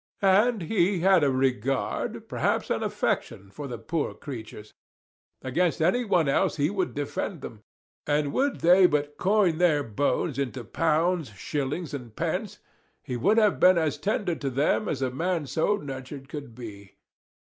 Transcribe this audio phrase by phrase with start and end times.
[0.23, 4.73] And he had a regard, perhaps an affection, for the poor creatures;
[5.43, 7.61] against any one else he would defend them;
[8.07, 12.57] and would they but coin their bones into pounds, shillings, and pence,
[13.03, 16.93] he would have been as tender to them as a man so nurtured could be.